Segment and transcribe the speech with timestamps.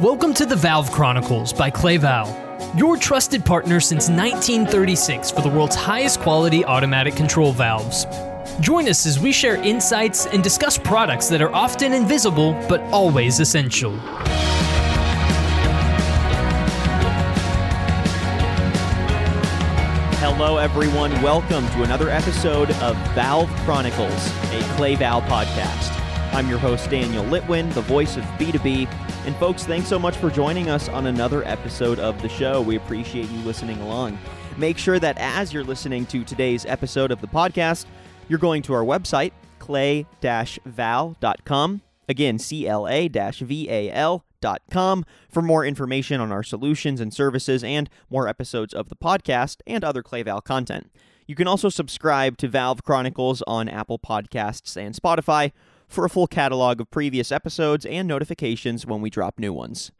[0.00, 2.34] Welcome to the Valve Chronicles by Clay Valve,
[2.74, 8.06] your trusted partner since 1936 for the world's highest quality automatic control valves.
[8.60, 13.40] Join us as we share insights and discuss products that are often invisible but always
[13.40, 13.94] essential.
[20.16, 21.10] Hello, everyone.
[21.20, 25.99] Welcome to another episode of Valve Chronicles, a Clay podcast.
[26.32, 28.86] I'm your host, Daniel Litwin, the voice of B2B.
[29.26, 32.62] And, folks, thanks so much for joining us on another episode of the show.
[32.62, 34.16] We appreciate you listening along.
[34.56, 37.86] Make sure that as you're listening to today's episode of the podcast,
[38.28, 41.82] you're going to our website, clay val.com.
[42.08, 44.24] Again, C L A V A L
[44.70, 49.58] com for more information on our solutions and services and more episodes of the podcast
[49.66, 50.90] and other Clay Valve content.
[51.26, 55.52] You can also subscribe to Valve Chronicles on Apple Podcasts and Spotify
[55.90, 59.90] for a full catalog of previous episodes and notifications when we drop new ones.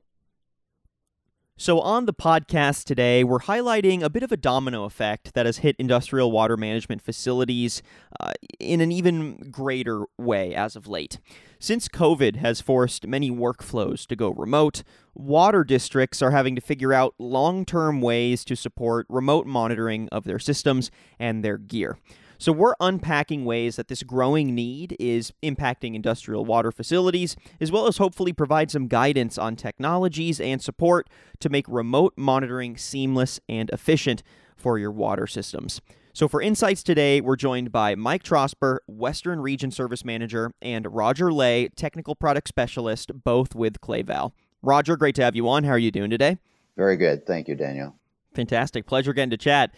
[1.61, 5.59] So, on the podcast today, we're highlighting a bit of a domino effect that has
[5.59, 7.83] hit industrial water management facilities
[8.18, 11.18] uh, in an even greater way as of late.
[11.59, 14.83] Since COVID has forced many workflows to go remote,
[15.15, 20.24] water districts are having to figure out long term ways to support remote monitoring of
[20.24, 21.99] their systems and their gear.
[22.41, 27.87] So, we're unpacking ways that this growing need is impacting industrial water facilities, as well
[27.87, 33.68] as hopefully provide some guidance on technologies and support to make remote monitoring seamless and
[33.74, 34.23] efficient
[34.57, 35.83] for your water systems.
[36.15, 41.30] So, for insights today, we're joined by Mike Trosper, Western Region Service Manager, and Roger
[41.30, 44.33] Lay, Technical Product Specialist, both with Cla-Val.
[44.63, 45.65] Roger, great to have you on.
[45.65, 46.38] How are you doing today?
[46.74, 47.27] Very good.
[47.27, 47.96] Thank you, Daniel.
[48.33, 48.87] Fantastic.
[48.87, 49.74] Pleasure getting to chat.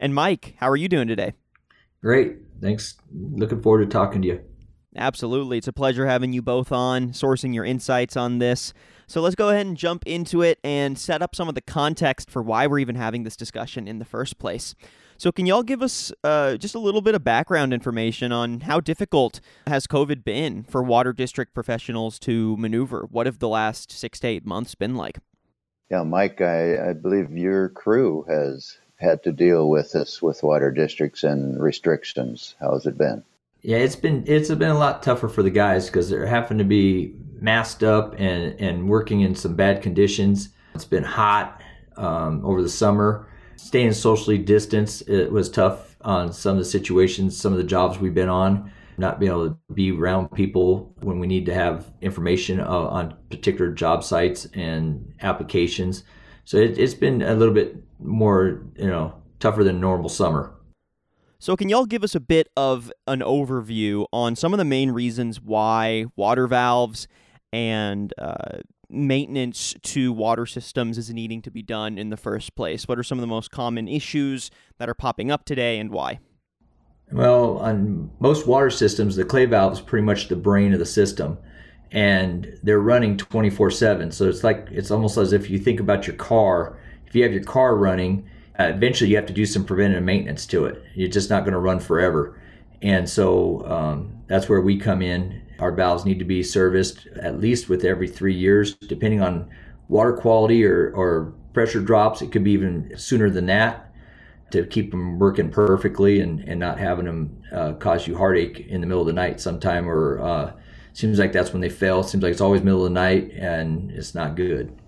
[0.00, 1.34] And Mike, how are you doing today?
[2.02, 2.38] Great.
[2.60, 2.96] Thanks.
[3.12, 4.40] Looking forward to talking to you.
[4.96, 5.58] Absolutely.
[5.58, 8.74] It's a pleasure having you both on, sourcing your insights on this.
[9.06, 12.30] So let's go ahead and jump into it and set up some of the context
[12.30, 14.74] for why we're even having this discussion in the first place.
[15.18, 18.80] So, can y'all give us uh, just a little bit of background information on how
[18.80, 23.06] difficult has COVID been for water district professionals to maneuver?
[23.08, 25.18] What have the last six to eight months been like?
[25.92, 30.70] Yeah, Mike, I, I believe your crew has had to deal with this with water
[30.70, 32.54] districts and restrictions.
[32.60, 33.24] How has it been?
[33.62, 36.64] Yeah, it's been it's been a lot tougher for the guys because they're having to
[36.64, 40.50] be masked up and and working in some bad conditions.
[40.74, 41.62] It's been hot
[41.96, 43.28] um, over the summer.
[43.56, 47.98] Staying socially distanced it was tough on some of the situations, some of the jobs
[47.98, 48.72] we've been on.
[48.98, 53.16] Not being able to be around people when we need to have information uh, on
[53.30, 56.04] particular job sites and applications.
[56.44, 60.54] So it, it's been a little bit more, you know, tougher than normal summer.
[61.38, 64.92] So, can y'all give us a bit of an overview on some of the main
[64.92, 67.08] reasons why water valves
[67.52, 68.58] and uh,
[68.88, 72.86] maintenance to water systems is needing to be done in the first place?
[72.86, 76.20] What are some of the most common issues that are popping up today and why?
[77.10, 80.86] Well, on most water systems, the clay valve is pretty much the brain of the
[80.86, 81.38] system
[81.92, 84.10] and they're running 24 7.
[84.10, 86.76] So it's like, it's almost as if you think about your car
[87.12, 88.26] if you have your car running,
[88.58, 90.82] uh, eventually you have to do some preventative maintenance to it.
[90.94, 92.40] You're just not going to run forever.
[92.80, 95.42] And so um, that's where we come in.
[95.58, 99.50] Our valves need to be serviced at least with every three years, depending on
[99.88, 102.22] water quality or, or pressure drops.
[102.22, 103.92] It could be even sooner than that
[104.52, 108.80] to keep them working perfectly and, and not having them uh, cause you heartache in
[108.80, 110.52] the middle of the night sometime or uh,
[110.92, 112.02] seems like that's when they fail.
[112.02, 114.78] Seems like it's always middle of the night and it's not good.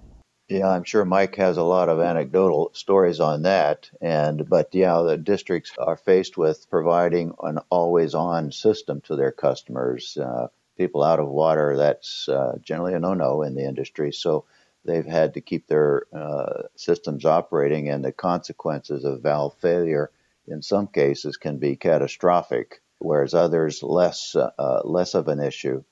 [0.48, 3.90] Yeah, I'm sure Mike has a lot of anecdotal stories on that.
[4.02, 10.18] And but yeah, the districts are faced with providing an always-on system to their customers.
[10.18, 14.12] Uh, people out of water, that's uh, generally a no-no in the industry.
[14.12, 14.44] So
[14.84, 20.10] they've had to keep their uh, systems operating, and the consequences of valve failure
[20.46, 25.82] in some cases can be catastrophic, whereas others less uh, less of an issue.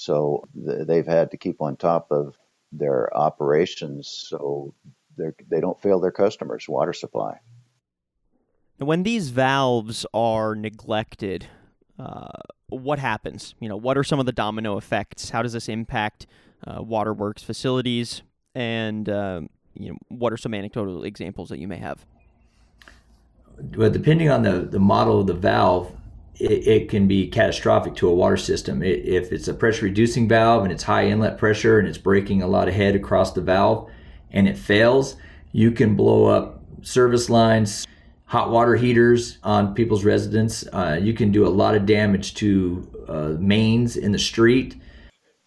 [0.00, 2.34] So th- they've had to keep on top of
[2.72, 4.74] their operations so
[5.18, 7.38] they don't fail their customers' water supply.
[8.78, 11.48] When these valves are neglected,
[11.98, 12.28] uh,
[12.68, 13.54] what happens?
[13.60, 15.28] You know, what are some of the domino effects?
[15.28, 16.26] How does this impact
[16.66, 18.22] uh, waterworks facilities?
[18.54, 19.42] And uh,
[19.74, 22.06] you know, what are some anecdotal examples that you may have?
[23.76, 25.94] Well, depending on the, the model of the valve,
[26.40, 28.82] it, it, can be catastrophic to a water system.
[28.82, 32.42] It, if it's a pressure reducing valve and it's high inlet pressure and it's breaking
[32.42, 33.90] a lot of head across the valve
[34.30, 35.16] and it fails,
[35.52, 37.86] you can blow up service lines,
[38.24, 40.64] hot water heaters on people's residents.
[40.72, 44.76] Uh, you can do a lot of damage to uh, mains in the street.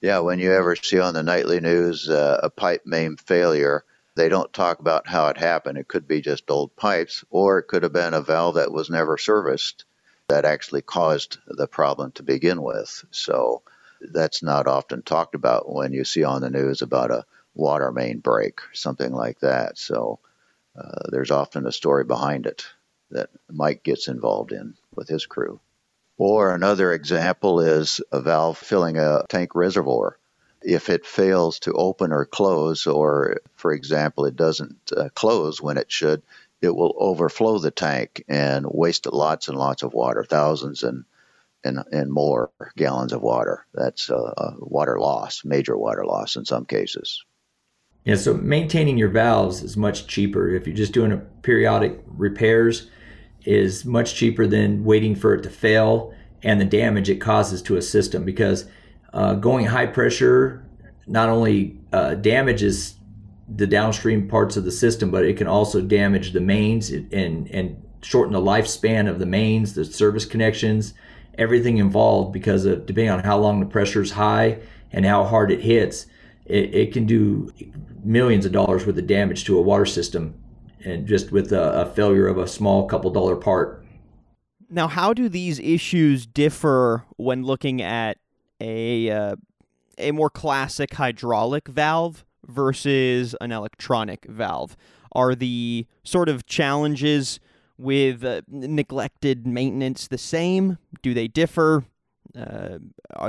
[0.01, 3.85] Yeah, when you ever see on the nightly news uh, a pipe main failure,
[4.15, 5.77] they don't talk about how it happened.
[5.77, 8.89] It could be just old pipes, or it could have been a valve that was
[8.89, 9.85] never serviced
[10.27, 13.05] that actually caused the problem to begin with.
[13.11, 13.61] So
[14.01, 18.19] that's not often talked about when you see on the news about a water main
[18.19, 19.77] break, something like that.
[19.77, 20.19] So
[20.77, 22.65] uh, there's often a story behind it
[23.11, 25.59] that Mike gets involved in with his crew.
[26.17, 30.17] Or another example is a valve filling a tank reservoir.
[30.61, 35.77] If it fails to open or close, or for example, it doesn't uh, close when
[35.77, 36.23] it should,
[36.63, 41.05] it will overflow the tank and waste lots and lots of water, thousands and
[41.65, 43.65] and, and more gallons of water.
[43.73, 47.23] That's a, water loss, major water loss in some cases.
[48.03, 50.49] Yeah, so maintaining your valves is much cheaper.
[50.49, 52.89] If you're just doing a periodic repairs,
[53.45, 56.13] is much cheaper than waiting for it to fail
[56.43, 58.65] and the damage it causes to a system because
[59.13, 60.65] uh, going high pressure
[61.07, 62.95] not only uh, damages
[63.47, 67.81] the downstream parts of the system, but it can also damage the mains and and
[68.01, 70.93] shorten the lifespan of the mains, the service connections,
[71.37, 74.59] everything involved because of depending on how long the pressure is high
[74.91, 76.05] and how hard it hits,
[76.45, 77.51] it, it can do
[78.03, 80.35] millions of dollars worth of damage to a water system
[80.83, 83.85] and just with a, a failure of a small couple dollar part.
[84.69, 88.17] Now, how do these issues differ when looking at
[88.59, 89.35] a uh,
[89.97, 94.75] a more classic hydraulic valve versus an electronic valve?
[95.13, 97.39] Are the sort of challenges
[97.77, 100.77] with uh, neglected maintenance the same?
[101.01, 101.85] Do they differ?
[102.35, 102.79] Uh,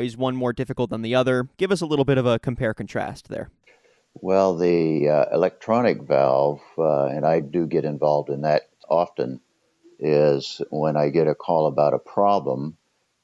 [0.00, 1.48] is one more difficult than the other?
[1.58, 3.50] Give us a little bit of a compare contrast there.
[4.14, 9.40] Well, the uh, electronic valve, uh, and I do get involved in that often,
[9.98, 12.76] is when I get a call about a problem,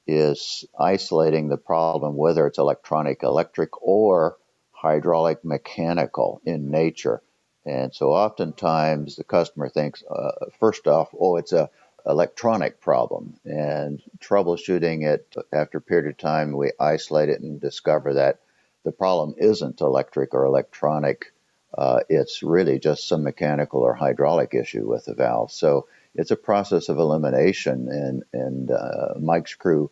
[0.07, 4.37] is isolating the problem, whether it's electronic, electric, or
[4.81, 7.23] hydraulic, mechanical in nature.
[7.67, 11.69] And so oftentimes the customer thinks, uh, first off, oh, it's a
[12.07, 13.35] electronic problem.
[13.45, 18.41] And troubleshooting it after a period of time, we isolate it and discover that
[18.85, 21.33] the problem isn't electric or electronic.
[21.77, 25.53] Uh, it's really just some mechanical or hydraulic issue with the valve.
[25.53, 29.91] So it's a process of elimination, and and uh, Mike's crew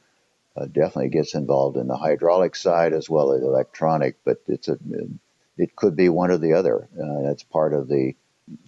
[0.58, 4.16] uh, definitely gets involved in the hydraulic side as well as electronic.
[4.24, 4.78] But it's a
[5.56, 6.88] it could be one or the other.
[6.94, 8.14] Uh, that's part of the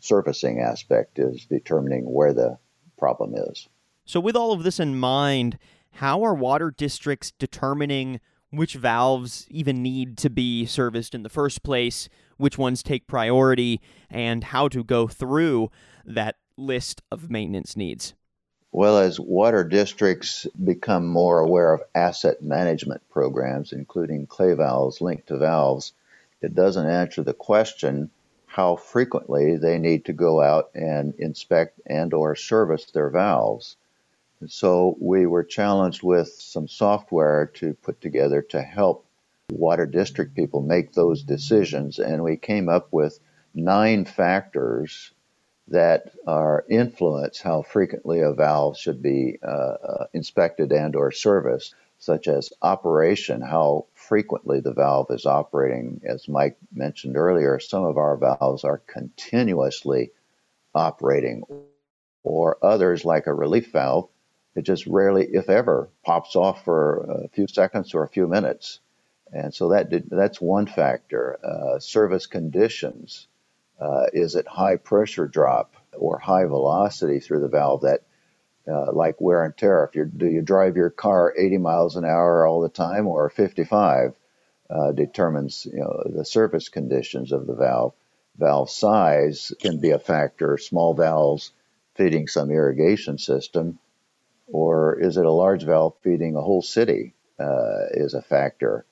[0.01, 2.59] servicing aspect is determining where the
[2.99, 3.69] problem is.
[4.05, 5.59] So with all of this in mind,
[5.93, 8.21] how are water districts determining
[8.51, 13.81] which valves even need to be serviced in the first place, which ones take priority,
[14.11, 15.71] and how to go through
[16.05, 18.15] that list of maintenance needs.
[18.73, 25.27] Well, as water districts become more aware of asset management programs, including clay valves linked
[25.29, 25.93] to valves,
[26.41, 28.11] it doesn't answer the question
[28.47, 33.77] how frequently they need to go out and inspect and or service their valves.
[34.47, 39.05] So we were challenged with some software to put together to help
[39.51, 41.99] water district people make those decisions.
[41.99, 43.19] And we came up with
[43.53, 45.13] nine factors
[45.71, 51.75] that are influence how frequently a valve should be uh, uh, inspected and or serviced,
[51.99, 56.01] such as operation, how frequently the valve is operating.
[56.05, 60.11] As Mike mentioned earlier, some of our valves are continuously
[60.75, 61.45] operating,
[62.23, 64.09] or others like a relief valve
[64.55, 68.81] it just rarely, if ever, pops off for a few seconds or a few minutes.
[69.33, 71.39] And so that did, that's one factor.
[71.45, 73.29] Uh, service conditions.
[73.81, 78.03] Uh, is it high pressure drop or high velocity through the valve that,
[78.69, 79.85] uh, like wear and tear?
[79.85, 83.31] If you do you drive your car 80 miles an hour all the time or
[83.31, 84.15] 55,
[84.69, 87.95] uh, determines you know the surface conditions of the valve.
[88.37, 90.57] Valve size can be a factor.
[90.59, 91.53] Small valves
[91.95, 93.79] feeding some irrigation system
[94.53, 98.85] or is it a large valve feeding a whole city uh, is a factor.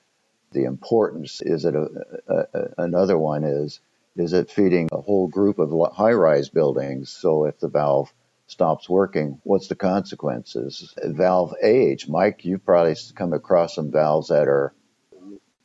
[0.51, 1.87] The importance is it a,
[2.27, 3.79] a, a, another one is
[4.19, 7.09] is it feeding a whole group of high-rise buildings?
[7.09, 8.13] So if the valve
[8.47, 10.93] stops working, what's the consequences?
[11.03, 14.73] Valve age, Mike, you've probably come across some valves that are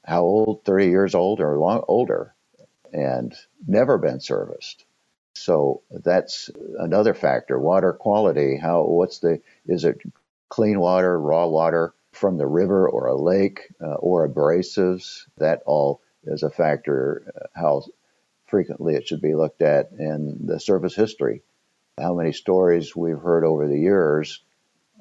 [0.04, 0.64] how old?
[0.64, 2.34] 30 years old or long, older,
[2.92, 3.34] and
[3.66, 4.84] never been serviced.
[5.34, 7.58] So that's another factor.
[7.58, 8.56] Water quality.
[8.56, 8.84] How?
[8.84, 9.40] What's the?
[9.66, 10.00] Is it
[10.48, 15.22] clean water, raw water from the river or a lake, uh, or abrasives?
[15.38, 17.32] That all is a factor.
[17.34, 17.82] Uh, how
[18.54, 21.42] frequently it should be looked at, and the service history.
[22.00, 24.44] How many stories we've heard over the years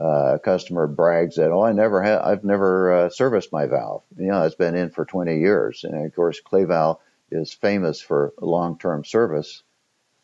[0.01, 4.01] uh, a customer brags that, oh, I never have, I've never uh, serviced my valve.
[4.17, 5.83] You know, it's been in for 20 years.
[5.83, 9.62] And of course, Cla-Val is famous for long term service,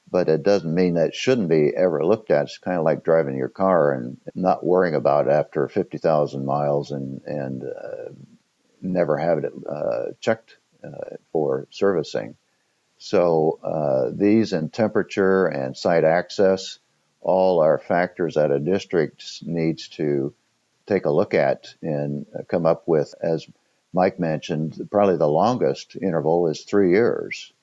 [0.09, 2.45] but it doesn't mean that it shouldn't be ever looked at.
[2.45, 6.89] It's kind of like driving your car and not worrying about it after 50,000 miles
[6.89, 8.09] and, and uh,
[8.81, 12.35] never having it uh, checked uh, for servicing.
[12.99, 16.79] So uh, these and temperature and site access
[17.21, 20.33] all are factors that a district needs to
[20.85, 23.15] take a look at and come up with.
[23.21, 23.47] As
[23.93, 27.53] Mike mentioned, probably the longest interval is three years,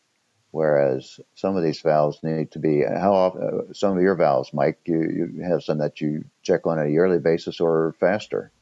[0.53, 2.83] whereas some of these valves need to be.
[2.83, 3.43] How often?
[3.43, 6.89] Uh, some of your valves, Mike, you, you have some that you check on a
[6.89, 8.53] yearly basis or faster.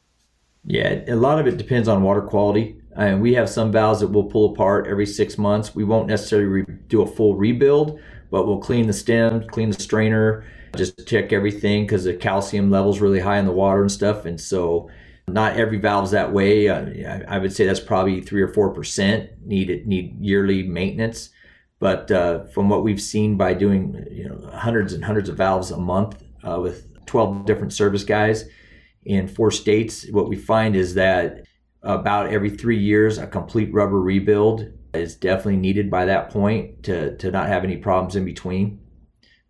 [0.65, 2.81] Yeah, a lot of it depends on water quality.
[2.95, 5.75] And we have some valves that we'll pull apart every six months.
[5.75, 7.99] We won't necessarily re- do a full rebuild,
[8.31, 10.45] but we'll clean the stem, clean the strainer,
[10.77, 14.25] just check everything because the calcium level's really high in the water and stuff.
[14.25, 14.89] And so,
[15.27, 16.69] not every valve's that way.
[16.69, 21.29] Uh, I would say that's probably three or four percent need need yearly maintenance.
[21.79, 25.71] But uh, from what we've seen by doing you know hundreds and hundreds of valves
[25.71, 28.45] a month uh, with 12 different service guys
[29.03, 31.45] in four states, what we find is that
[31.85, 37.15] about every three years, a complete rubber rebuild is definitely needed by that point to,
[37.17, 38.79] to not have any problems in between.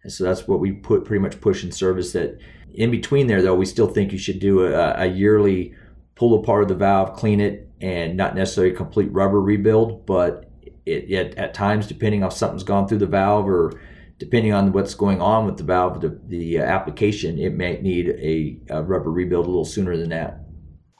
[0.04, 2.12] And so that's what we put pretty much push in service.
[2.12, 2.39] That
[2.74, 5.74] in between there, though, we still think you should do a, a yearly
[6.15, 10.50] pull apart of the valve, clean it, and not necessarily a complete rubber rebuild, but
[10.86, 13.80] it, it, at times, depending on something's gone through the valve or
[14.18, 18.10] depending on what's going on with the valve, the, the uh, application, it may need
[18.10, 20.44] a, a rubber rebuild a little sooner than that.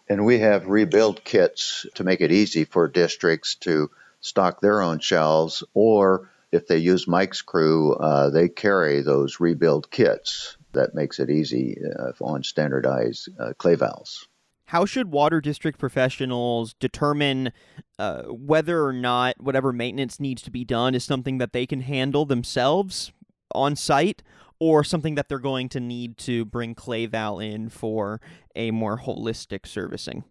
[0.07, 3.89] And we have rebuild kits to make it easy for districts to
[4.21, 9.91] stock their own shelves or if they use Mike's crew, uh, they carry those rebuild
[9.91, 10.57] kits.
[10.71, 14.27] That makes it easy uh, on standardized uh, clay valves.
[14.65, 17.53] How should water district professionals determine
[18.00, 21.81] uh, whether or not whatever maintenance needs to be done is something that they can
[21.81, 23.12] handle themselves
[23.53, 24.24] on site
[24.59, 28.21] or something that they're going to need to bring Cla-Val in for
[28.55, 30.24] a more holistic servicing?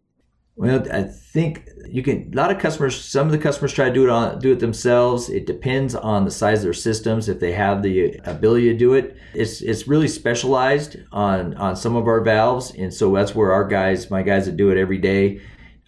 [0.57, 2.31] Well, I think you can.
[2.33, 4.61] A lot of customers, some of the customers try to do it on do it
[4.61, 5.29] themselves.
[5.29, 7.29] It depends on the size of their systems.
[7.29, 11.97] If they have the ability to do it, it's it's really specialized on on some
[11.97, 14.99] of our valves, and so that's where our guys, my guys that do it every
[14.99, 15.41] day,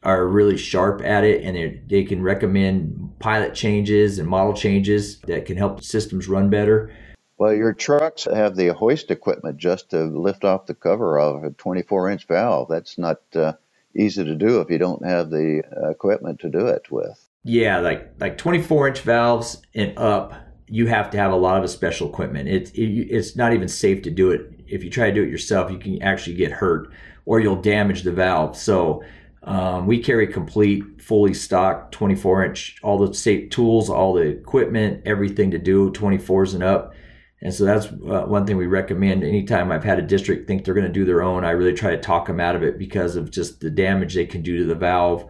[0.03, 5.21] are really sharp at it, and they they can recommend pilot changes and model changes
[5.29, 6.91] that can help systems run better.
[7.39, 11.51] Well, your trucks have the hoist equipment just to lift off the cover of a
[11.51, 12.69] 24 inch valve.
[12.69, 13.21] That's not.
[13.35, 13.53] Uh,
[13.97, 17.29] easy to do if you don't have the equipment to do it with.
[17.45, 20.35] Yeah, like like 24 inch valves and up,
[20.67, 22.49] you have to have a lot of special equipment.
[22.49, 24.53] It, it, it's not even safe to do it.
[24.67, 26.91] If you try to do it yourself, you can actually get hurt
[27.25, 28.57] or you'll damage the valve.
[28.57, 29.05] So
[29.45, 35.03] um, we carry complete, fully stocked 24 inch, all the safe tools, all the equipment,
[35.07, 36.95] everything to do 24s and up.
[37.43, 39.23] And so that's uh, one thing we recommend.
[39.23, 41.91] Anytime I've had a district think they're going to do their own, I really try
[41.91, 44.65] to talk them out of it because of just the damage they can do to
[44.65, 45.29] the valve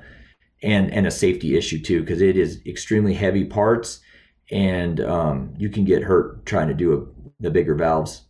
[0.62, 4.00] and, and a safety issue too, because it is extremely heavy parts
[4.50, 8.22] and um, you can get hurt trying to do a, the bigger valves.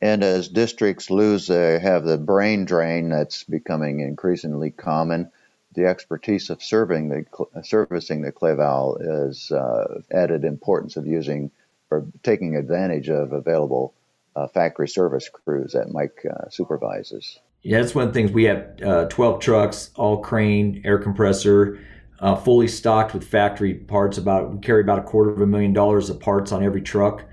[0.00, 5.30] And as districts lose, they have the brain drain that's becoming increasingly common.
[5.74, 11.52] The expertise of serving the, servicing the clay valve is uh, added importance of using
[11.92, 13.94] or taking advantage of available
[14.34, 17.38] uh, factory service crews that Mike uh, supervises.
[17.62, 18.32] Yeah, that's one of the things.
[18.32, 21.78] We have uh, 12 trucks, all crane, air compressor,
[22.20, 24.18] uh, fully stocked with factory parts.
[24.18, 27.24] About we carry about a quarter of a million dollars of parts on every truck,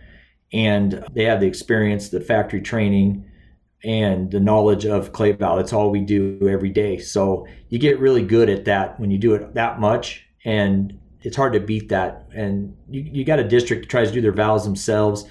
[0.53, 3.25] and they have the experience, the factory training,
[3.83, 5.57] and the knowledge of clay valve.
[5.57, 6.97] That's all we do every day.
[6.99, 11.35] So you get really good at that when you do it that much, and it's
[11.35, 12.27] hard to beat that.
[12.33, 15.25] And you, you got a district that tries to do their valves themselves.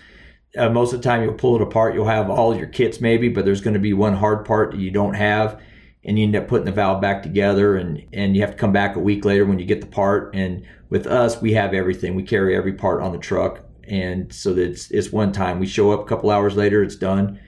[0.57, 1.95] Uh, most of the time, you'll pull it apart.
[1.95, 4.81] You'll have all your kits maybe, but there's going to be one hard part that
[4.81, 5.61] you don't have,
[6.05, 8.73] and you end up putting the valve back together, and and you have to come
[8.73, 10.35] back a week later when you get the part.
[10.35, 12.15] And with us, we have everything.
[12.15, 15.59] We carry every part on the truck, and so it's it's one time.
[15.59, 17.39] We show up a couple hours later, it's done.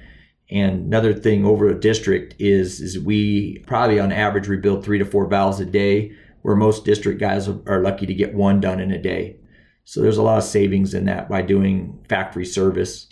[0.50, 5.04] And another thing over a district is is we probably on average rebuild three to
[5.06, 8.90] four valves a day where most district guys are lucky to get one done in
[8.90, 9.36] a day.
[9.84, 13.08] So there's a lot of savings in that by doing factory service.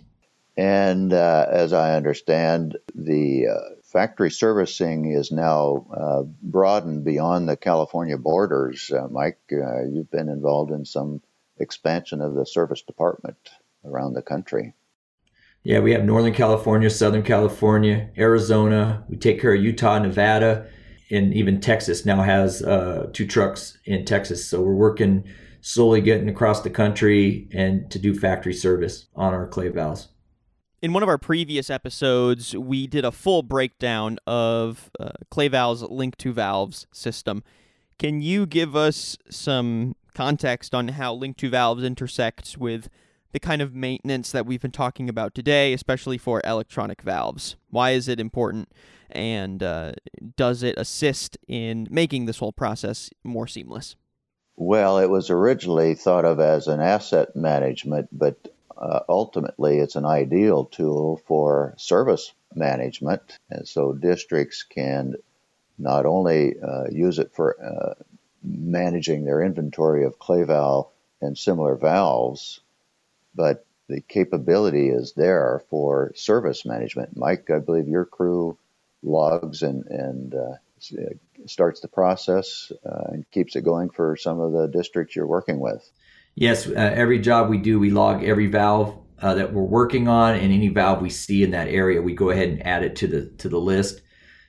[0.56, 7.56] And uh, as I understand, the uh, factory servicing is now uh, broadened beyond the
[7.56, 8.90] California borders.
[8.90, 11.20] Uh, Mike, uh, you've been involved in some
[11.58, 13.50] expansion of the service department
[13.84, 14.74] around the country.
[15.64, 19.04] Yeah, we have Northern California, Southern California, Arizona.
[19.08, 20.68] We take care of Utah, Nevada,
[21.10, 24.46] and even Texas now has uh, two trucks in Texas.
[24.46, 25.24] So we're working
[25.60, 30.08] slowly getting across the country and to do factory service on our clay valves.
[30.80, 35.82] In one of our previous episodes, we did a full breakdown of uh, clay valves
[35.82, 37.42] Link2Valves system.
[37.98, 42.88] Can you give us some context on how Link2Valves intersects with
[43.32, 47.56] the kind of maintenance that we've been talking about today, especially for electronic valves?
[47.70, 48.68] Why is it important?
[49.10, 49.92] And uh,
[50.36, 53.96] does it assist in making this whole process more seamless?
[54.56, 58.36] Well, it was originally thought of as an asset management, but
[58.76, 63.38] uh, ultimately it's an ideal tool for service management.
[63.50, 65.14] And so districts can
[65.78, 68.02] not only uh, use it for uh,
[68.42, 70.88] managing their inventory of clay valve
[71.20, 72.60] and similar valves,
[73.38, 77.16] but the capability is there for service management.
[77.16, 78.58] Mike, I believe your crew
[79.02, 80.56] logs and, and uh,
[81.46, 85.60] starts the process uh, and keeps it going for some of the districts you're working
[85.60, 85.88] with.
[86.34, 90.34] Yes, uh, every job we do, we log every valve uh, that we're working on,
[90.34, 93.06] and any valve we see in that area, we go ahead and add it to
[93.06, 94.02] the to the list,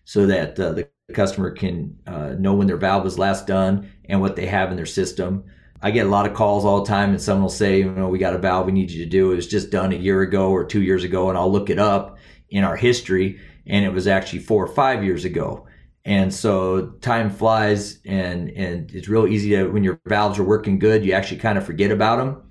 [0.05, 4.21] so that uh, the customer can uh, know when their valve was last done and
[4.21, 5.43] what they have in their system.
[5.81, 8.09] I get a lot of calls all the time, and someone will say, you know,
[8.09, 9.31] we got a valve we need you to do.
[9.31, 11.79] It was just done a year ago or two years ago, and I'll look it
[11.79, 12.17] up
[12.49, 15.65] in our history, and it was actually four or five years ago.
[16.05, 20.79] And so time flies, and and it's real easy to when your valves are working
[20.79, 22.49] good, you actually kind of forget about them.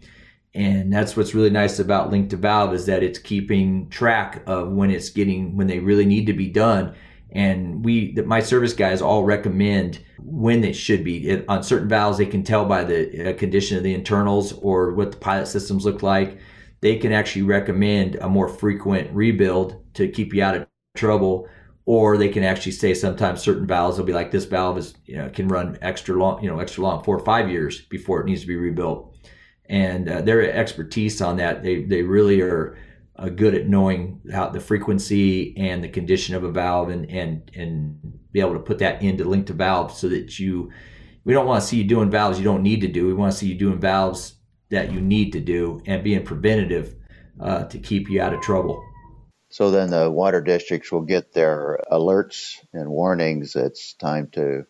[0.55, 5.11] And that's what's really nice about Link2Valve is that it's keeping track of when it's
[5.11, 6.95] getting when they really need to be done.
[7.33, 11.29] And we, my service guys, all recommend when it should be.
[11.29, 14.95] It, on certain valves, they can tell by the uh, condition of the internals or
[14.95, 16.39] what the pilot systems look like.
[16.81, 20.67] They can actually recommend a more frequent rebuild to keep you out of
[20.97, 21.49] trouble
[21.89, 25.17] or they can actually say sometimes certain valves will be like this valve is you
[25.17, 28.27] know can run extra long you know extra long four or five years before it
[28.27, 29.17] needs to be rebuilt
[29.71, 32.77] and uh, their expertise on that they they really are
[33.18, 37.50] uh, good at knowing how the frequency and the condition of a valve and and
[37.54, 40.70] and be able to put that into Link2Valve so that you
[41.24, 43.33] we don't want to see you doing valves you don't need to do we want
[43.33, 44.37] to see you doing valves
[44.70, 46.94] that you need to do and being preventative
[47.40, 48.83] uh, to keep you out of trouble
[49.50, 53.57] so then the water districts will get their alerts and warnings.
[53.57, 54.66] It's time to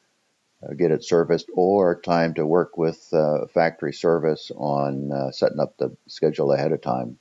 [0.63, 5.59] uh, get it serviced or time to work with uh, factory service on uh, setting
[5.59, 7.19] up the schedule ahead of time.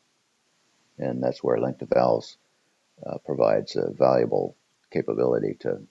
[0.97, 2.37] And that's where Link2Valves
[3.05, 4.55] uh, provides a valuable
[4.91, 5.81] capability to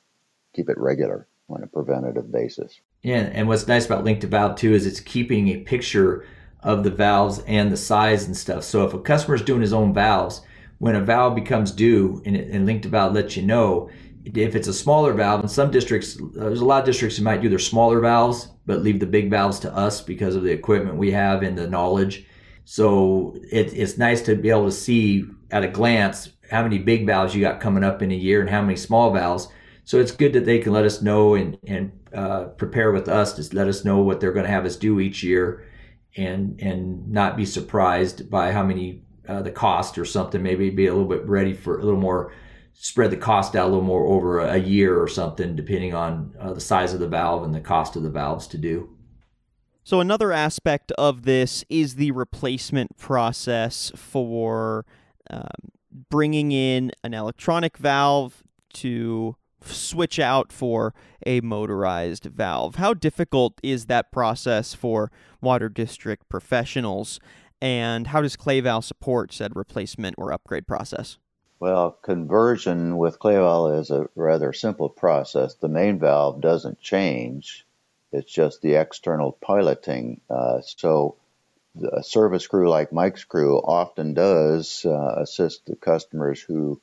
[0.54, 2.80] keep it regular on a preventative basis.
[3.02, 6.26] Yeah, and what's nice about Link2Valve too is it's keeping a picture
[6.62, 8.64] of the valves and the size and stuff.
[8.64, 10.42] So if a customer is doing his own valves,
[10.78, 13.90] when a valve becomes due and, and Link2Valve lets you know
[14.24, 17.40] if it's a smaller valve in some districts there's a lot of districts who might
[17.40, 20.96] do their smaller valves but leave the big valves to us because of the equipment
[20.96, 22.26] we have and the knowledge
[22.66, 27.06] so it, it's nice to be able to see at a glance how many big
[27.06, 29.48] valves you got coming up in a year and how many small valves
[29.84, 33.34] so it's good that they can let us know and, and uh, prepare with us
[33.34, 35.64] to let us know what they're going to have us do each year
[36.16, 40.42] and and not be surprised by how many uh, the cost or something.
[40.42, 42.32] Maybe be a little bit ready for a little more,
[42.74, 46.52] spread the cost out a little more over a year or something, depending on uh,
[46.52, 48.95] the size of the valve and the cost of the valves to do.
[49.86, 54.84] So, another aspect of this is the replacement process for
[55.30, 55.70] um,
[56.10, 58.42] bringing in an electronic valve
[58.74, 60.92] to switch out for
[61.24, 62.74] a motorized valve.
[62.74, 67.20] How difficult is that process for water district professionals?
[67.62, 71.18] and how does Cla-Val support said replacement or upgrade process?
[71.58, 75.54] Well, conversion with Cla-Val is a rather simple process.
[75.54, 77.65] The main valve doesn't change;
[78.12, 80.20] it's just the external piloting.
[80.30, 81.16] Uh, so,
[81.92, 86.80] a service crew like Mike's crew often does uh, assist the customers who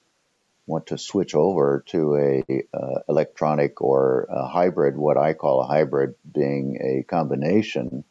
[0.68, 5.68] want to switch over to a uh, electronic or a hybrid, what I call a
[5.68, 8.04] hybrid, being a combination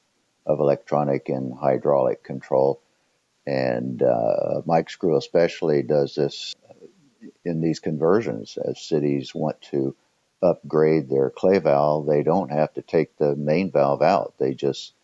[0.44, 2.81] of electronic and hydraulic control.
[3.46, 6.55] And uh, Mike's crew especially does this
[7.44, 9.94] in these conversions as cities want to
[10.42, 12.07] upgrade their clay valve.
[12.07, 14.35] They don't have to take the main valve out.
[14.38, 14.94] They just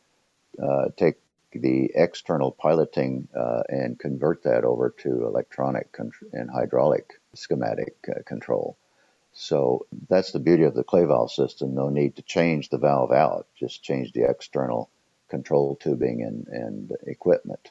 [0.62, 1.16] uh, take
[1.52, 5.96] the external piloting uh, and convert that over to electronic
[6.32, 8.76] and hydraulic schematic uh, control.
[9.32, 11.74] So that's the beauty of the clay valve system.
[11.74, 14.90] No need to change the valve out, just change the external
[15.28, 17.70] control tubing and, and equipment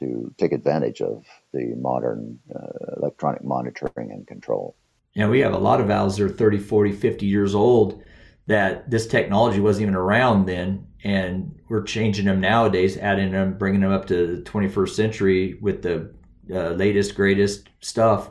[0.00, 4.74] to take advantage of the modern uh, electronic monitoring and control.
[5.16, 8.02] Yeah, we have a lot of valves that are 30, 40, 50 years old
[8.48, 10.86] that this technology wasn't even around then.
[11.04, 15.80] And we're changing them nowadays, adding them, bringing them up to the 21st century with
[15.80, 16.12] the
[16.52, 18.30] uh, latest, greatest stuff.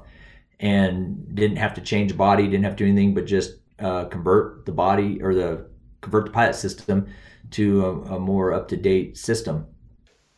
[0.60, 4.66] And didn't have to change body, didn't have to do anything but just uh, convert
[4.68, 5.68] the body or the
[6.02, 7.08] convert the pilot system
[7.52, 9.66] to a, a more up to date system.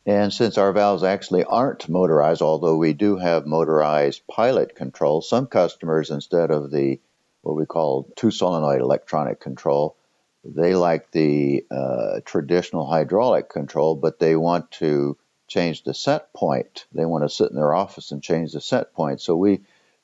[0.07, 5.47] And since our valves actually aren't motorized, although we do have motorized pilot control, some
[5.47, 7.01] customers, instead of the
[7.41, 9.97] what we call two solenoid electronic control,
[10.45, 15.17] they like the uh, traditional hydraulic control, but they want to
[15.49, 16.85] change the set point.
[16.93, 19.19] They want to sit in their office and change the set point.
[19.19, 19.59] So we,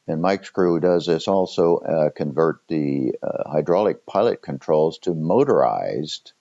[0.05, 6.32] and Mike's crew does this also, uh, convert the uh, hydraulic pilot controls to motorized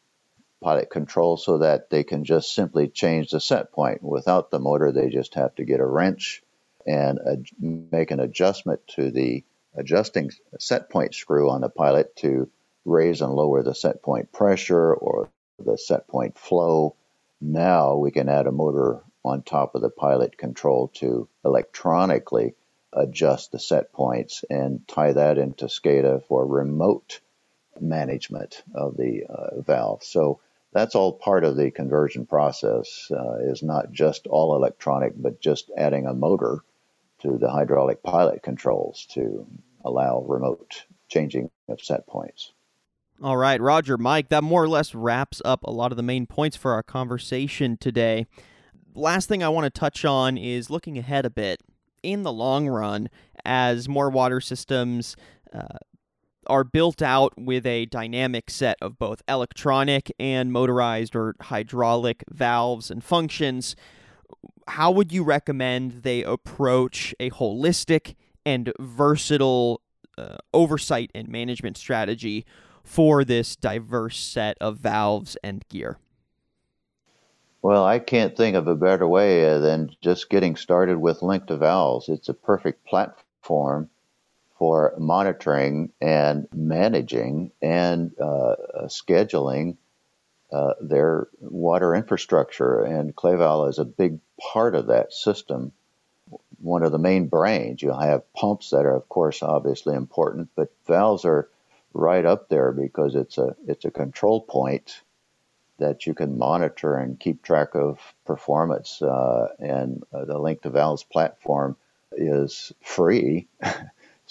[0.62, 4.03] pilot control so that they can just simply change the set point.
[4.03, 6.42] Without the motor, they just have to get a wrench
[6.87, 7.18] and
[7.61, 9.44] make an adjustment to the
[9.75, 12.51] adjusting set point screw on the pilot to
[12.85, 15.31] raise and lower the set point pressure or
[15.64, 16.96] the set point flow.
[17.40, 22.55] Now we can add a motor on top of the pilot control to electronically
[22.92, 27.20] adjust the set points and tie that into SCADA for remote
[27.81, 30.03] management of the uh, valve.
[30.03, 30.40] So
[30.72, 33.11] that's all part of the conversion process.
[33.11, 36.61] Uh, is not just all electronic, but just adding a motor
[37.20, 39.46] to the hydraulic pilot controls to
[39.85, 42.52] allow remote changing of set points.
[43.22, 46.26] All right, Roger, Mike, that more or less wraps up a lot of the main
[46.26, 48.26] points for our conversation today.
[48.94, 51.62] Last thing I want to touch on is looking ahead a bit.
[52.02, 53.08] In the long run,
[53.44, 55.14] as more water systems
[55.54, 55.78] uh,
[56.46, 62.90] are built out with a dynamic set of both electronic and motorized or hydraulic valves
[62.90, 63.76] and functions.
[64.68, 69.81] How would you recommend they approach a holistic and versatile
[70.18, 72.44] uh, oversight and management strategy
[72.85, 75.98] for this diverse set of valves and gear?
[77.62, 82.09] Well, I can't think of a better way than just getting started with Link2Valves.
[82.09, 83.88] It's a perfect platform
[84.62, 89.77] for monitoring and managing and uh, scheduling
[90.53, 92.85] uh, their water infrastructure.
[92.85, 95.72] And Cla-Val is a big part of that system.
[96.61, 97.83] One of the main brains.
[97.83, 101.48] You have pumps that are, of course, obviously important, but valves are
[101.92, 105.03] right up there because it's a it's a control point
[105.79, 109.03] that you can monitor and keep track of performance.
[109.03, 111.77] Uh, and uh, the Link2Valves platform
[112.12, 113.48] is free.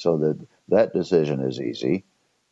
[0.02, 2.06] So that that decision is easy,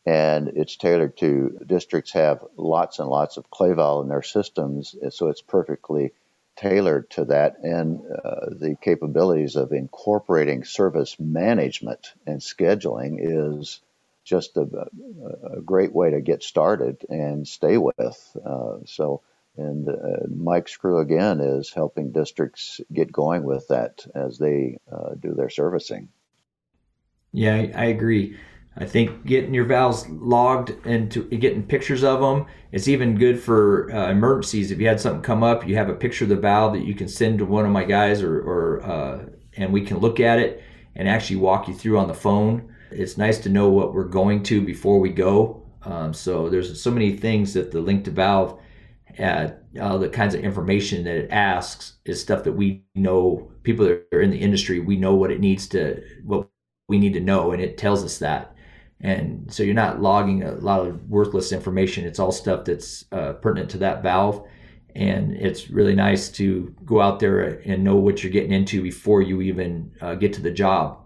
[0.06, 5.28] and it's tailored to districts have lots and lots of Cla-Val in their systems, so
[5.28, 6.12] it's perfectly
[6.56, 7.56] tailored to that.
[7.62, 13.80] And uh, the capabilities of incorporating service management and scheduling is
[14.24, 14.66] just a,
[15.56, 18.36] a great way to get started and stay with.
[18.44, 19.22] Uh, so.
[19.56, 25.14] And uh, Mike's crew again is helping districts get going with that as they uh,
[25.20, 26.08] do their servicing.
[27.32, 28.36] Yeah, I agree.
[28.76, 33.38] I think getting your valves logged and to, getting pictures of them, it's even good
[33.40, 34.70] for uh, emergencies.
[34.70, 36.94] If you had something come up, you have a picture of the valve that you
[36.94, 40.38] can send to one of my guys, or, or uh, and we can look at
[40.38, 40.62] it
[40.94, 42.74] and actually walk you through on the phone.
[42.90, 45.62] It's nice to know what we're going to before we go.
[45.82, 48.58] Um, so there's so many things that the link Link2Valve,
[49.18, 49.48] uh,
[49.80, 53.50] all the kinds of information that it asks is stuff that we know.
[53.62, 56.48] People that are in the industry, we know what it needs to what
[56.90, 58.52] we need to know, and it tells us that.
[59.00, 62.04] And so you're not logging a lot of worthless information.
[62.04, 64.46] It's all stuff that's uh, pertinent to that valve.
[64.96, 69.22] And it's really nice to go out there and know what you're getting into before
[69.22, 70.98] you even uh, get to the job.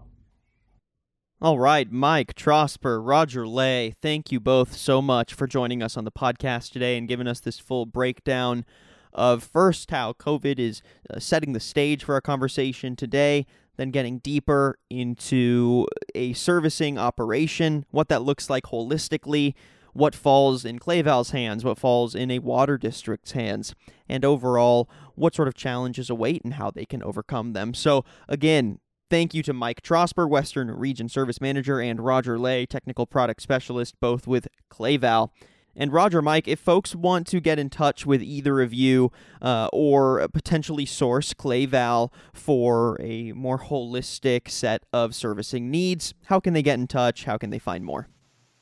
[1.39, 6.03] All right, Mike Trosper, Roger Lay, thank you both so much for joining us on
[6.03, 8.65] the podcast today and giving us this full breakdown
[9.13, 13.45] of first how COVID is uh, setting the stage for our conversation today,
[13.77, 19.53] then getting deeper into a servicing operation, what that looks like holistically,
[19.93, 23.73] what falls in Cla-Val's hands, what falls in a water district's hands,
[24.09, 27.73] and overall, what sort of challenges await and how they can overcome them.
[27.73, 33.05] So, again, thank you to Mike Trosper, Western Region Service Manager, and Roger Lay, Technical
[33.05, 35.31] Product Specialist, both with Cla-Val.
[35.75, 39.11] And Roger, Mike, if folks want to get in touch with either of you
[39.41, 46.53] uh, or potentially source Cla-Val for a more holistic set of servicing needs, how can
[46.53, 47.25] they get in touch?
[47.25, 48.07] How can they find more?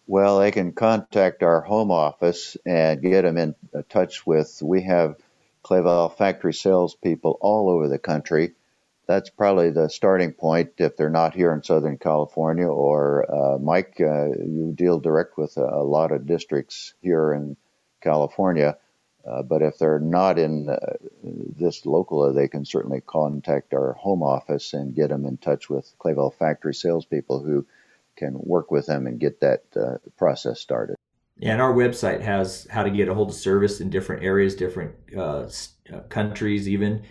[0.08, 3.56] Well, they can contact our home office and get them in
[3.90, 4.60] touch with.
[4.62, 5.16] We have
[5.62, 8.54] clay valve factory salespeople all over the country.
[9.14, 12.66] That's probably the starting point if they're not here in Southern California.
[12.66, 17.56] Or uh, Mike, uh, you deal direct with a, a, lot of districts here in
[18.02, 18.76] California.
[19.24, 24.24] Uh, but if they're not in uh, this local, they can certainly contact our home
[24.24, 27.64] office and get them in touch with clay valve factory salespeople who
[28.16, 30.96] can work with them and get that uh, process started.
[31.40, 34.96] And our website has how to get a hold of service in different areas, different
[35.16, 35.48] uh,
[35.94, 37.04] uh, countries, even.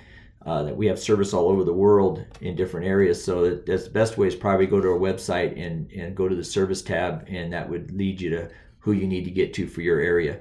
[0.44, 3.22] Uh, that we have service all over the world in different areas.
[3.22, 6.34] So that's the best way is probably go to our website and, and go to
[6.34, 8.50] the service tab, and that would lead you to
[8.80, 10.40] who you need to get to for your area.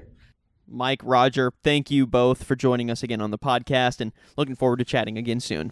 [0.66, 4.78] Mike, Roger, thank you both for joining us again on the podcast and looking forward
[4.78, 5.70] to chatting again soon.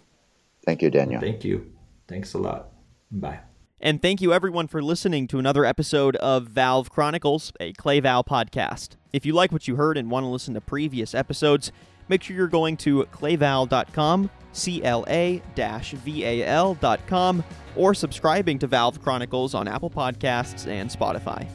[0.65, 1.19] Thank you, Daniel.
[1.19, 1.73] Thank you.
[2.07, 2.69] Thanks a lot.
[3.11, 3.39] Bye.
[3.79, 8.27] And thank you everyone for listening to another episode of Valve Chronicles, a Clay Valve
[8.27, 8.89] podcast.
[9.11, 11.71] If you like what you heard and want to listen to previous episodes,
[12.11, 17.43] make sure you're going to clayval.com, C L A V A L.com,
[17.75, 21.47] or subscribing to Valve Chronicles on Apple Podcasts and Spotify.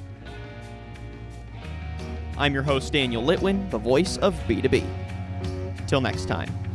[2.38, 4.84] I'm your host, Daniel Litwin, the voice of B2B.
[5.86, 6.65] Till next time.